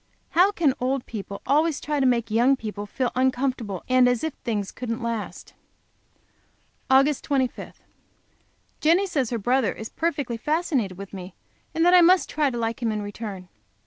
[0.31, 4.33] How can old people always try to make young people feel uncomfortable, and as if
[4.33, 5.53] things couldn't last?
[6.89, 7.21] Aug.
[7.21, 7.79] 25.
[8.79, 11.35] Jenny says her brother is perfectly fascinated with me,
[11.75, 13.47] and that I must try to like him in return.